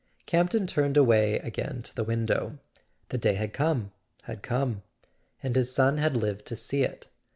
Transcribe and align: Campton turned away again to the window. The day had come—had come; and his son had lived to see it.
Campton 0.25 0.65
turned 0.65 0.97
away 0.97 1.37
again 1.37 1.83
to 1.83 1.95
the 1.95 2.03
window. 2.03 2.57
The 3.09 3.19
day 3.19 3.35
had 3.35 3.53
come—had 3.53 4.41
come; 4.41 4.81
and 5.43 5.55
his 5.55 5.71
son 5.71 5.99
had 5.99 6.17
lived 6.17 6.47
to 6.47 6.55
see 6.55 6.81
it. 6.81 7.05